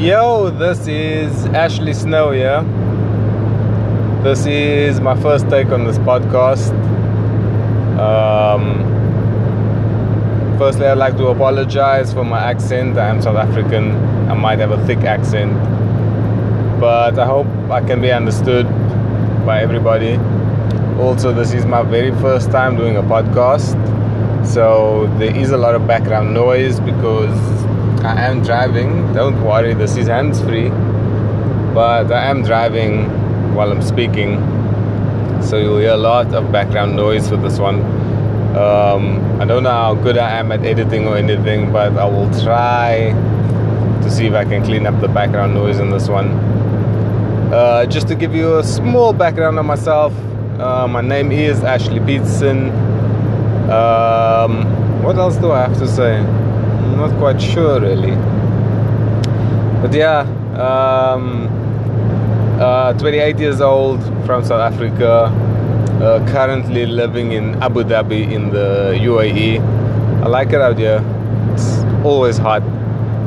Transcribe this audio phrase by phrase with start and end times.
[0.00, 2.62] Yo, this is Ashley Snow here.
[4.22, 6.70] This is my first take on this podcast.
[8.00, 8.80] Um,
[10.58, 12.96] firstly, I'd like to apologize for my accent.
[12.96, 13.90] I am South African.
[14.30, 15.52] I might have a thick accent,
[16.80, 18.64] but I hope I can be understood
[19.44, 20.16] by everybody.
[20.98, 23.76] Also, this is my very first time doing a podcast,
[24.46, 27.60] so there is a lot of background noise because
[28.02, 29.12] I am driving.
[29.12, 30.70] Don't worry, this is hands free,
[31.74, 34.38] but I am driving while I'm speaking,
[35.42, 37.80] so you'll hear a lot of background noise with this one.
[38.56, 42.30] Um, I don't know how good I am at editing or anything, but I will
[42.42, 43.12] try
[44.02, 46.30] to see if I can clean up the background noise in this one.
[47.52, 50.14] Uh, just to give you a small background on myself,
[50.58, 52.70] uh, my name is Ashley Peterson.
[53.70, 56.24] Um, what else do I have to say?
[57.00, 58.14] Not quite sure really.
[59.80, 60.20] But yeah,
[60.60, 61.48] um,
[62.60, 65.32] uh, 28 years old from South Africa,
[66.04, 69.60] uh, currently living in Abu Dhabi in the UAE.
[70.22, 71.02] I like it out here.
[71.54, 72.62] It's always hot.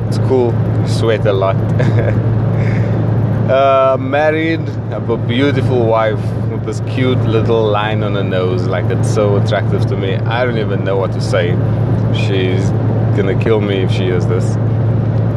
[0.07, 0.53] It's cool.
[0.81, 1.55] You sweat a lot.
[3.49, 8.67] uh, married, have a beautiful wife with this cute little line on her nose.
[8.67, 10.13] Like it's so attractive to me.
[10.13, 11.57] I don't even know what to say.
[12.13, 12.69] She's
[13.15, 14.55] gonna kill me if she hears this.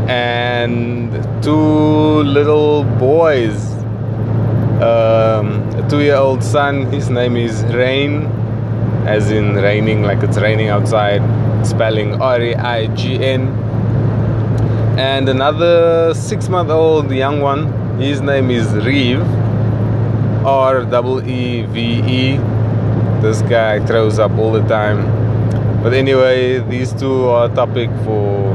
[0.09, 3.73] And two little boys.
[4.81, 6.87] Um, a two-year-old son.
[6.93, 8.27] His name is Rain,
[9.07, 11.23] as in raining, like it's raining outside.
[11.67, 13.49] Spelling R-A-I-G-N.
[14.99, 18.01] And another six-month-old young one.
[18.01, 19.23] His name is Reeve.
[20.47, 22.37] R double E V E.
[23.21, 25.26] This guy throws up all the time.
[25.87, 28.51] But anyway, these two are a topic for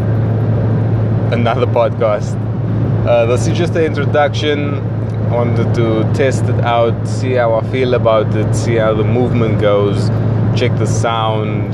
[1.32, 2.36] another podcast.
[3.08, 4.74] Uh, this is just an introduction.
[5.30, 9.06] I wanted to test it out, see how I feel about it, see how the
[9.06, 10.10] movement goes,
[10.60, 11.74] check the sound,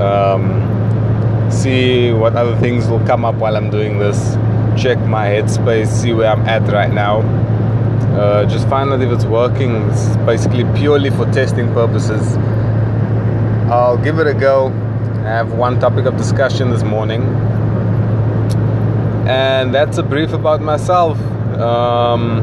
[0.00, 4.36] um, see what other things will come up while I'm doing this,
[4.82, 7.20] check my headspace, see where I'm at right now.
[8.16, 9.90] Uh, just find out if it's working.
[9.90, 12.38] It's basically purely for testing purposes.
[13.70, 14.72] I'll give it a go.
[15.28, 17.22] I have one topic of discussion this morning,
[19.28, 21.18] and that's a brief about myself.
[21.60, 22.40] Um,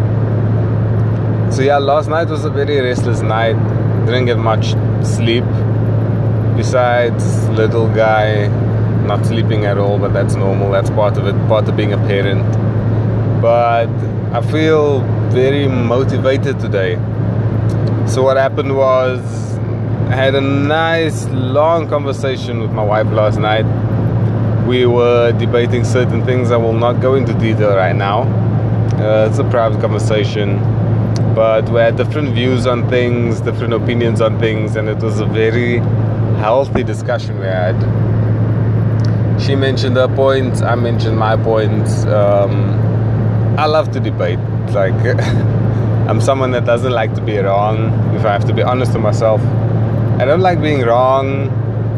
[1.51, 3.55] so, yeah, last night was a very restless night.
[4.05, 5.45] Didn't get much sleep.
[6.55, 8.49] Besides, little guy
[9.07, 10.69] not sleeping at all, but that's normal.
[10.69, 12.45] That's part of it, part of being a parent.
[13.41, 13.89] But
[14.31, 14.99] I feel
[15.31, 16.97] very motivated today.
[18.05, 19.44] So, what happened was,
[20.07, 23.65] I had a nice long conversation with my wife last night.
[24.67, 26.51] We were debating certain things.
[26.51, 28.21] I will not go into detail right now.
[28.99, 30.59] Uh, it's a private conversation,
[31.33, 35.25] but we had different views on things, different opinions on things, and it was a
[35.25, 35.79] very
[36.37, 37.75] healthy discussion we had.
[39.41, 42.05] She mentioned her points, I mentioned my points.
[42.05, 42.75] Um,
[43.57, 44.39] I love to debate.
[44.69, 44.93] Like,
[46.07, 48.99] I'm someone that doesn't like to be wrong, if I have to be honest to
[48.99, 49.41] myself.
[50.17, 51.49] I don't like being wrong,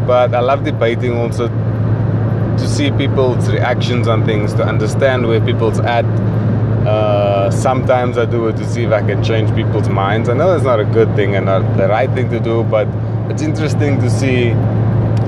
[0.08, 5.80] but I love debating also to see people's reactions on things, to understand where people's
[5.80, 6.04] at.
[6.88, 10.30] Uh, sometimes I do it to see if I can change people's minds.
[10.30, 12.88] I know it's not a good thing and not the right thing to do, but
[13.30, 14.50] it's interesting to see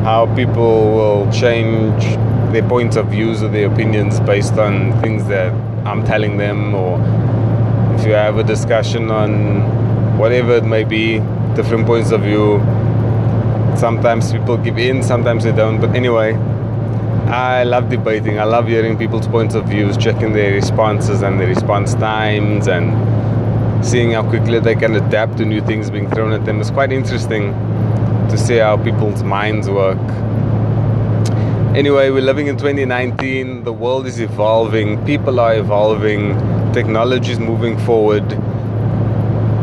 [0.03, 2.03] how people will change
[2.51, 5.53] their points of views or their opinions based on things that
[5.85, 6.97] I'm telling them, or
[7.99, 11.21] if you have a discussion on whatever it may be,
[11.55, 12.59] different points of view.
[13.77, 15.79] Sometimes people give in, sometimes they don't.
[15.79, 16.33] But anyway,
[17.29, 18.39] I love debating.
[18.39, 23.85] I love hearing people's points of views, checking their responses and their response times, and
[23.85, 26.59] seeing how quickly they can adapt to new things being thrown at them.
[26.59, 27.53] It's quite interesting
[28.29, 29.99] to see how people's minds work.
[31.75, 33.63] Anyway, we're living in 2019.
[33.63, 35.05] The world is evolving.
[35.05, 36.33] People are evolving.
[36.73, 38.25] Technology is moving forward.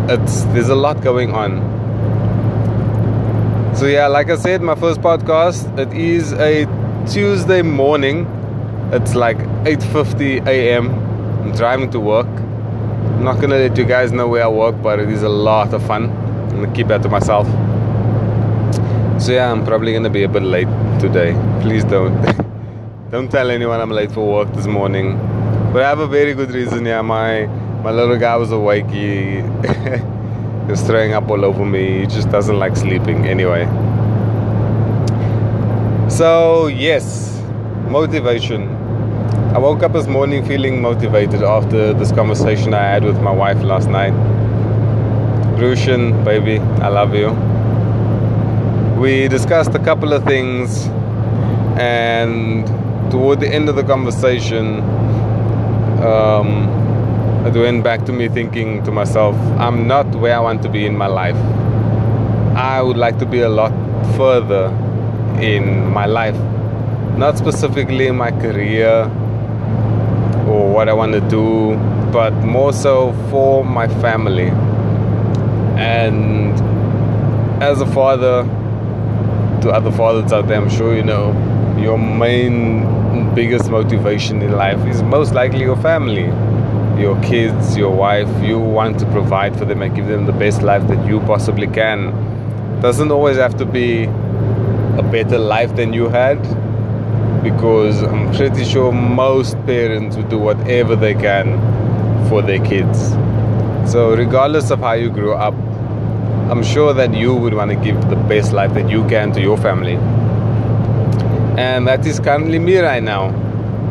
[0.09, 1.76] It's there's a lot going on.
[3.77, 5.79] So yeah, like I said, my first podcast.
[5.79, 6.65] It is a
[7.07, 8.25] Tuesday morning.
[8.91, 9.37] It's like
[9.67, 10.89] 8:50 a.m.
[11.43, 12.27] I'm driving to work.
[12.27, 15.75] I'm not gonna let you guys know where I work, but it is a lot
[15.75, 16.09] of fun.
[16.09, 17.47] I'm gonna keep that to myself.
[19.23, 21.37] So yeah, I'm probably gonna be a bit late today.
[21.61, 22.17] Please don't
[23.11, 25.19] don't tell anyone I'm late for work this morning.
[25.75, 26.87] But I have a very good reason.
[26.87, 27.45] Yeah, my
[27.85, 28.87] my little guy was awake.
[30.71, 32.01] was throwing up all over me.
[32.01, 33.67] He just doesn't like sleeping anyway.
[36.09, 37.41] So yes,
[37.89, 38.69] motivation.
[39.55, 43.63] I woke up this morning feeling motivated after this conversation I had with my wife
[43.63, 44.13] last night.
[45.57, 47.31] Rushan, baby, I love you.
[49.01, 50.87] We discussed a couple of things,
[51.79, 52.67] and
[53.11, 54.81] toward the end of the conversation,
[56.03, 56.86] um,
[57.47, 60.85] it went back to me thinking to myself, I'm not where I want to be
[60.85, 61.37] in my life.
[62.57, 63.73] I would like to be a lot
[64.17, 64.67] further
[65.41, 66.37] in my life,
[67.17, 69.03] not specifically in my career
[70.49, 71.77] or what I want to do,
[72.13, 74.49] but more so for my family.
[75.79, 76.53] And
[77.63, 78.43] as a father,
[79.63, 81.33] to other fathers out there, I'm sure you know,
[81.79, 86.33] your main biggest motivation in life is most likely your family
[86.99, 90.63] your kids, your wife, you want to provide for them and give them the best
[90.63, 92.81] life that you possibly can.
[92.81, 96.41] Doesn't always have to be a better life than you had
[97.43, 101.59] because I'm pretty sure most parents would do whatever they can
[102.29, 103.11] for their kids.
[103.91, 105.55] So, regardless of how you grew up,
[106.51, 109.41] I'm sure that you would want to give the best life that you can to
[109.41, 109.97] your family.
[111.57, 113.27] And that is currently me right now.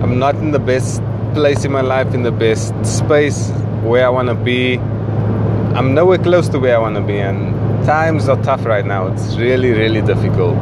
[0.02, 1.02] I'm not in the best
[1.36, 3.50] place in my life in the best space
[3.84, 4.78] where I want to be.
[5.78, 7.54] I'm nowhere close to where I want to be, and
[7.86, 9.08] times are tough right now.
[9.08, 10.56] It's really, really difficult.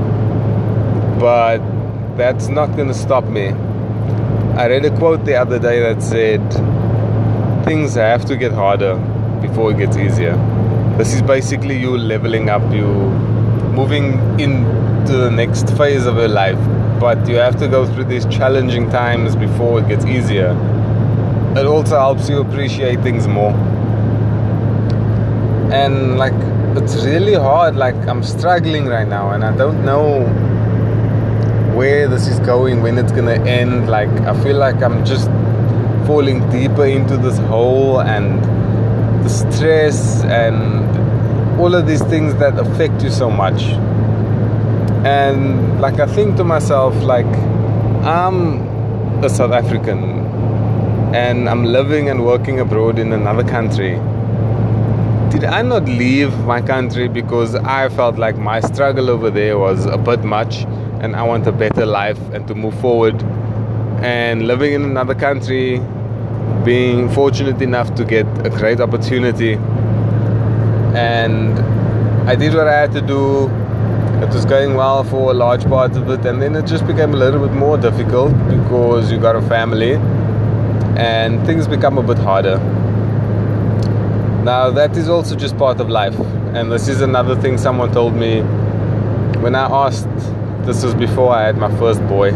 [1.19, 1.59] But
[2.17, 3.49] that's not going to stop me.
[4.57, 6.41] I read a quote the other day that said,
[7.65, 8.95] Things have to get harder
[9.41, 10.35] before it gets easier.
[10.97, 12.87] This is basically you leveling up, you
[13.77, 18.25] moving into the next phase of your life but you have to go through these
[18.25, 20.51] challenging times before it gets easier.
[21.55, 23.53] It also helps you appreciate things more.
[25.71, 26.33] And like,
[26.75, 27.75] it's really hard.
[27.75, 30.25] Like, I'm struggling right now, and I don't know
[31.75, 33.89] where this is going, when it's gonna end.
[33.89, 35.29] Like, I feel like I'm just
[36.07, 38.43] falling deeper into this hole, and
[39.23, 43.75] the stress, and all of these things that affect you so much
[45.05, 47.25] and like I think to myself like
[48.05, 48.61] I'm
[49.21, 50.01] a South African
[51.13, 53.99] and I'm living and working abroad in another country.
[55.29, 59.85] Did I not leave my country because I felt like my struggle over there was
[59.85, 60.63] a bit much
[61.01, 63.21] and I want a better life and to move forward?
[64.01, 65.81] And living in another country
[66.63, 69.53] being fortunate enough to get a great opportunity.
[70.95, 71.59] And
[72.29, 73.49] I did what I had to do
[74.21, 77.13] it was going well for a large part of it, and then it just became
[77.13, 79.95] a little bit more difficult because you got a family
[80.95, 82.57] and things become a bit harder.
[84.43, 86.17] Now, that is also just part of life,
[86.53, 88.41] and this is another thing someone told me
[89.41, 90.07] when I asked.
[90.65, 92.31] This was before I had my first boy.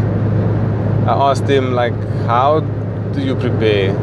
[1.06, 1.94] I asked him like,
[2.26, 2.60] "How
[3.14, 3.94] do you prepare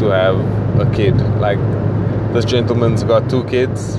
[0.00, 0.36] to have
[0.78, 1.58] a kid?" Like,
[2.34, 3.96] this gentleman's got two kids.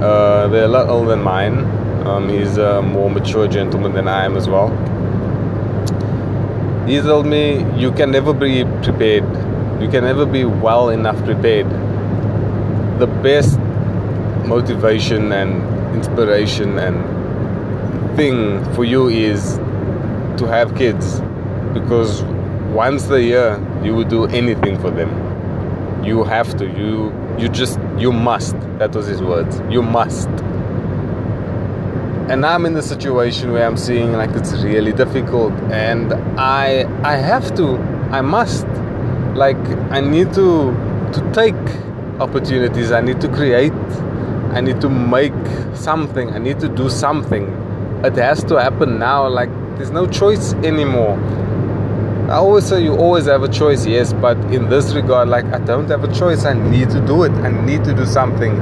[0.00, 4.24] Uh, they're a lot older than mine um, he's a more mature gentleman than I
[4.24, 4.68] am as well.
[6.86, 9.24] He told me you can never be prepared.
[9.80, 11.68] You can never be well enough prepared.
[13.00, 13.58] The best
[14.46, 19.56] motivation and inspiration and thing for you is
[20.36, 21.20] to have kids
[21.72, 22.22] because
[22.74, 25.10] once a year you would do anything for them
[26.04, 30.28] you have to you you just you must that was his words you must
[32.28, 35.52] and I'm in the situation where I'm seeing like it's really difficult.
[35.70, 37.76] And I I have to
[38.10, 38.66] I must
[39.34, 39.58] like
[39.90, 40.72] I need to
[41.12, 41.54] to take
[42.20, 42.92] opportunities.
[42.92, 43.72] I need to create.
[44.52, 45.34] I need to make
[45.74, 46.30] something.
[46.30, 47.44] I need to do something.
[48.04, 49.28] It has to happen now.
[49.28, 51.18] Like there's no choice anymore.
[52.30, 55.58] I always say you always have a choice yes but in this regard like I
[55.58, 56.46] don't have a choice.
[56.46, 57.32] I need to do it.
[57.32, 58.58] I need to do something.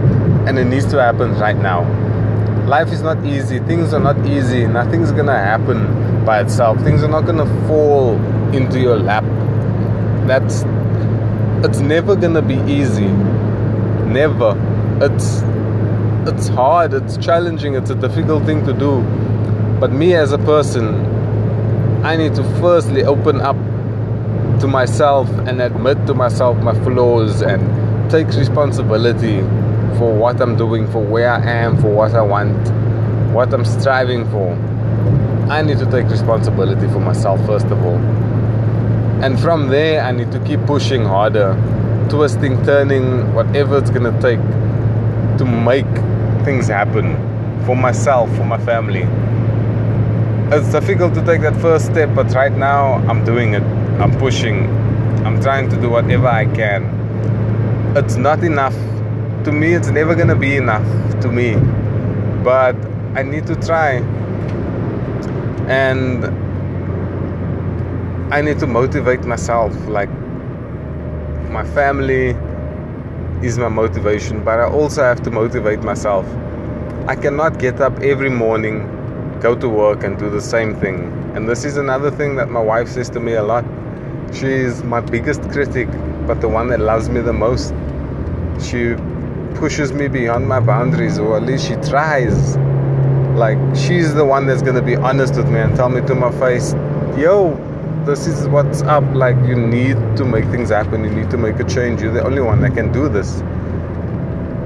[0.49, 1.85] And it needs to happen right now
[2.73, 3.59] life is not easy.
[3.71, 4.67] Things are not easy.
[4.67, 6.81] Nothing's gonna happen by itself.
[6.83, 8.15] Things are not gonna fall
[8.55, 9.25] into your lap.
[10.27, 10.65] That's
[11.67, 13.09] it's never gonna be easy.
[14.21, 14.53] Never.
[15.07, 15.43] It's
[16.31, 19.03] it's hard, it's challenging, it's a difficult thing to do.
[19.79, 20.87] But me as a person,
[22.03, 23.59] I need to firstly open up
[24.61, 27.61] to myself and admit to myself my flaws and
[28.11, 29.43] take responsibility
[30.03, 32.59] for what I'm doing, for where I am, for what I want,
[33.33, 34.53] what I'm striving for.
[35.49, 38.01] I need to take responsibility for myself, first of all.
[39.23, 41.55] And from there, I need to keep pushing harder,
[42.11, 44.41] twisting, turning, whatever it's gonna take
[45.39, 45.93] to make
[46.45, 47.15] things happen
[47.65, 49.07] for myself, for my family.
[50.51, 53.63] It's difficult to take that first step, but right now I'm doing it.
[54.03, 54.67] I'm pushing.
[55.25, 56.83] I'm trying to do whatever I can.
[57.97, 58.75] It's not enough.
[59.45, 60.87] To me, it's never gonna be enough
[61.21, 61.57] to me.
[62.45, 62.77] But
[63.17, 63.97] I need to try.
[65.69, 66.25] And
[68.33, 69.75] I need to motivate myself.
[69.89, 70.09] Like,
[71.51, 72.37] my family
[73.43, 76.25] is my motivation, but I also have to motivate myself.
[77.09, 78.87] I cannot get up every morning,
[79.41, 81.13] go to work, and do the same thing.
[81.35, 83.65] And this is another thing that my wife says to me a lot.
[84.33, 85.89] She is my biggest critic,
[86.29, 87.75] but the one that loves me the most.
[88.61, 88.95] She
[89.55, 92.57] pushes me beyond my boundaries, or at least she tries.
[93.37, 96.31] Like, she's the one that's gonna be honest with me and tell me to my
[96.33, 96.75] face,
[97.17, 97.55] yo,
[98.05, 99.05] this is what's up.
[99.15, 102.03] Like, you need to make things happen, you need to make a change.
[102.03, 103.41] You're the only one that can do this.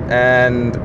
[0.09, 0.77] And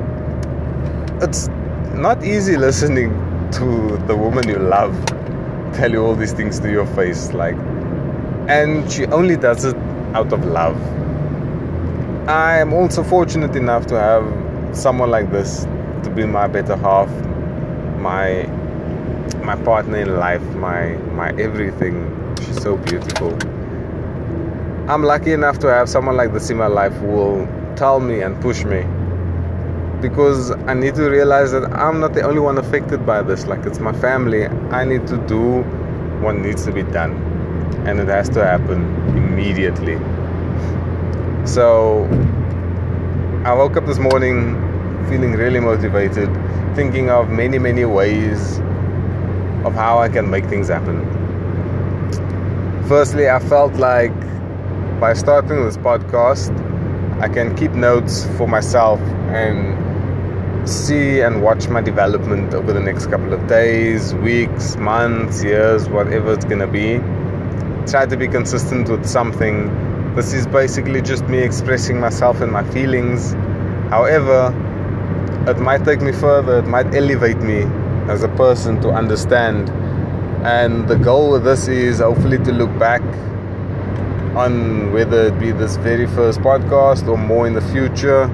[1.24, 1.48] it's
[1.94, 3.10] not easy listening
[3.54, 4.96] to the woman you love
[5.74, 7.34] tell you all these things to your face.
[7.34, 7.56] Like,
[8.48, 9.76] and she only does it
[10.14, 10.80] out of love.
[12.32, 15.66] I am also fortunate enough to have someone like this
[16.04, 17.10] to be my better half,
[18.00, 18.44] my
[19.44, 22.08] my partner in life, my my everything.
[22.46, 23.34] She's so beautiful.
[24.90, 28.22] I'm lucky enough to have someone like this in my life who will tell me
[28.22, 28.86] and push me.
[30.00, 33.46] Because I need to realize that I'm not the only one affected by this.
[33.46, 34.46] Like it's my family.
[34.72, 35.64] I need to do
[36.24, 37.12] what needs to be done.
[37.86, 38.86] And it has to happen
[39.18, 39.98] immediately.
[41.46, 42.06] So
[43.46, 44.56] I woke up this morning
[45.10, 46.30] feeling really motivated,
[46.76, 48.60] thinking of many, many ways
[49.66, 51.04] of how I can make things happen.
[52.88, 54.14] Firstly, I felt like
[55.00, 56.52] by starting this podcast,
[57.20, 63.08] I can keep notes for myself and see and watch my development over the next
[63.08, 67.00] couple of days, weeks, months, years, whatever it's gonna be.
[67.90, 69.91] Try to be consistent with something.
[70.16, 73.32] This is basically just me expressing myself and my feelings.
[73.90, 74.54] However,
[75.48, 77.62] it might take me further, it might elevate me
[78.12, 79.70] as a person to understand.
[80.46, 83.02] And the goal with this is hopefully to look back
[84.36, 88.28] on whether it be this very first podcast or more in the future,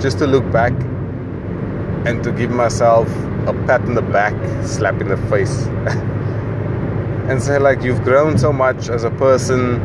[0.00, 0.72] just to look back
[2.06, 3.08] and to give myself
[3.48, 5.66] a pat in the back, slap in the face,
[7.28, 9.80] and say, like, you've grown so much as a person,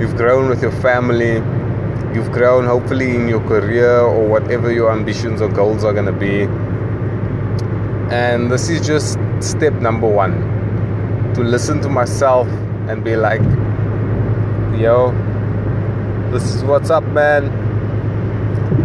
[0.00, 1.34] you've grown with your family,
[2.14, 6.12] you've grown hopefully in your career or whatever your ambitions or goals are going to
[6.12, 6.42] be.
[8.14, 12.46] And this is just step number one to listen to myself
[12.88, 13.40] and be like,
[14.78, 15.12] yo,
[16.30, 17.50] this is what's up, man.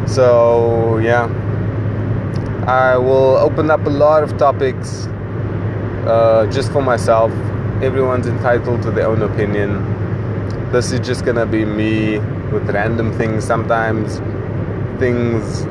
[0.07, 1.27] So, yeah.
[2.67, 5.07] I will open up a lot of topics
[6.05, 7.31] uh, just for myself.
[7.81, 9.96] Everyone's entitled to their own opinion.
[10.71, 12.19] This is just gonna be me
[12.51, 14.17] with random things, sometimes
[14.99, 15.63] things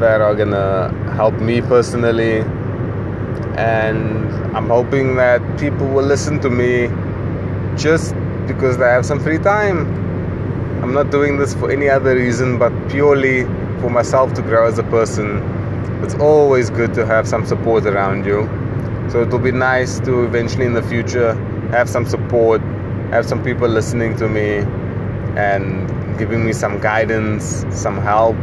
[0.00, 2.40] that are gonna help me personally.
[3.56, 6.88] And I'm hoping that people will listen to me
[7.76, 8.14] just
[8.46, 9.80] because they have some free time.
[10.82, 13.44] I'm not doing this for any other reason but purely
[13.80, 15.42] for myself to grow as a person
[16.02, 18.48] it's always good to have some support around you.
[19.08, 21.34] So it will be nice to eventually in the future
[21.70, 22.60] have some support,
[23.12, 24.64] have some people listening to me
[25.36, 25.86] and
[26.18, 28.36] giving me some guidance, some help,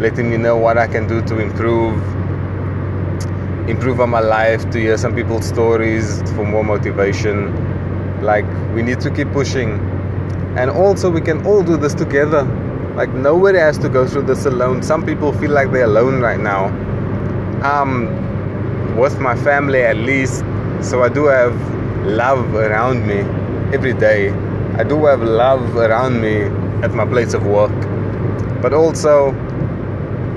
[0.00, 1.96] letting me know what I can do to improve
[3.68, 7.52] improve on my life, to hear some people's stories for more motivation.
[8.22, 8.44] Like
[8.76, 9.70] we need to keep pushing.
[10.56, 12.44] And also we can all do this together.
[12.94, 14.84] Like nobody has to go through this alone.
[14.84, 16.66] Some people feel like they're alone right now.
[17.64, 20.44] I'm with my family at least,
[20.80, 21.56] so I do have
[22.06, 23.24] love around me
[23.72, 24.30] every day.
[24.78, 26.42] I do have love around me
[26.84, 27.72] at my place of work.
[28.62, 29.32] But also,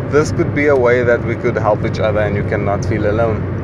[0.10, 3.10] this could be a way that we could help each other and you cannot feel
[3.10, 3.56] alone.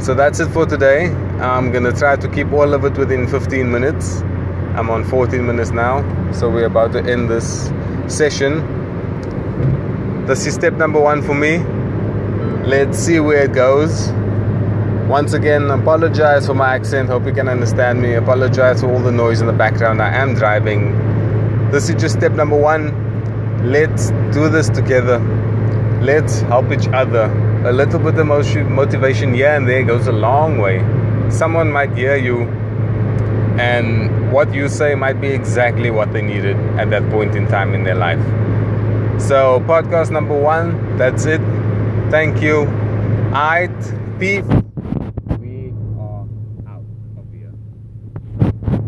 [0.00, 1.06] So that's it for today.
[1.40, 4.20] I'm gonna try to keep all of it within 15 minutes.
[4.76, 6.02] I'm on 14 minutes now,
[6.32, 7.70] so we're about to end this
[8.06, 8.62] session.
[10.26, 11.58] This is step number one for me.
[12.66, 14.10] Let's see where it goes.
[15.08, 17.10] Once again, apologize for my accent.
[17.10, 18.14] Hope you can understand me.
[18.14, 20.00] Apologize for all the noise in the background.
[20.00, 21.70] I am driving.
[21.70, 23.70] This is just step number one.
[23.70, 25.18] Let's do this together.
[26.00, 27.24] Let's help each other.
[27.66, 30.80] A little bit of motivation here and there goes a long way.
[31.30, 32.44] Someone might hear you
[33.58, 37.74] and what you say might be exactly what they needed at that point in time
[37.74, 38.22] in their life.
[39.20, 41.42] So, podcast number one, that's it.
[42.10, 42.62] Thank you.
[43.32, 43.70] Alright,
[44.18, 44.44] peace.